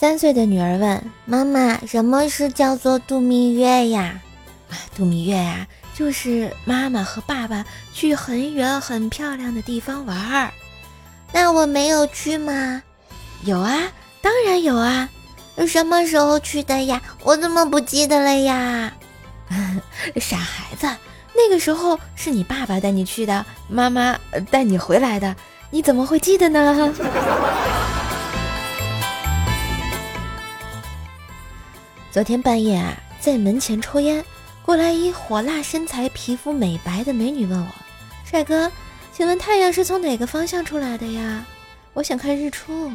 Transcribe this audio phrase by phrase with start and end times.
[0.00, 4.18] 三岁的女儿问妈妈：“什么是叫做度蜜月呀？”
[4.72, 10.50] 啊度蜜月呀，就是妈妈和爸爸去很远很漂亮的地方玩儿。
[11.34, 12.82] 那我没有去吗？
[13.44, 13.76] 有啊，
[14.22, 15.06] 当然有啊。
[15.68, 17.02] 什么时候去的呀？
[17.22, 18.90] 我怎么不记得了呀？
[20.18, 20.88] 傻孩子，
[21.34, 24.18] 那个时候是你爸爸带你去的，妈妈
[24.50, 25.36] 带你回来的，
[25.68, 26.90] 你怎么会记得呢？
[32.12, 34.24] 昨天半夜啊，在门前抽烟，
[34.62, 37.68] 过来一火辣身材、皮肤美白的美女问我
[38.28, 38.68] ：“帅哥，
[39.12, 41.46] 请问太阳是从哪个方向出来的呀？
[41.92, 42.90] 我想看日出。”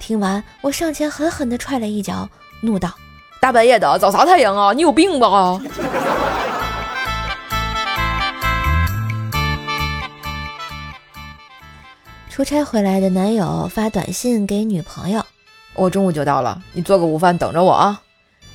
[0.00, 2.26] 听完，我上前狠狠地踹了一脚，
[2.62, 2.90] 怒道
[3.38, 4.72] ：“大半夜的找啥太阳啊？
[4.72, 5.60] 你有病吧？”
[12.30, 15.22] 出差回来的男友发短信给女朋友
[15.76, 18.00] ：“我中午就到了，你做个午饭等着我啊。”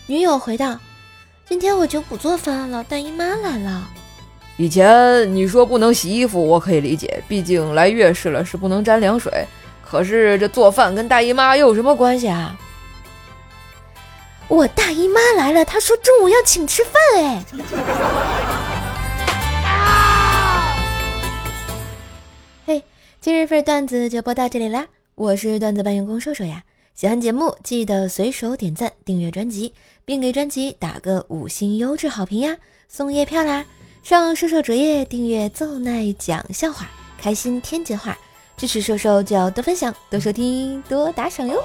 [0.09, 0.79] 女友回道
[1.45, 3.89] ：“今天我就不做饭了，大姨妈来了。”
[4.55, 9.45] 以前你说不能洗衣服，我可以理解，毕竟来月事了是不能沾凉水。
[9.83, 12.57] 可是这做饭跟大姨妈又有什么关系啊？
[14.47, 17.43] 我大姨妈来了，她说中午要请吃饭哎。
[22.65, 22.81] 嘿，
[23.19, 24.85] 今日份段子就播到这里啦，
[25.15, 26.63] 我是段子搬运工瘦瘦呀。
[26.97, 29.71] 喜欢节目记得随手点赞、订阅专辑，
[30.03, 32.57] 并给专辑打个五星优质好评呀，
[32.89, 33.63] 送月票啦！
[34.01, 36.89] 上瘦瘦主页订阅奏奈讲笑话，
[37.21, 38.17] 开心天津话，
[38.57, 41.63] 支持瘦瘦就要多分享、多收听、多打赏哟。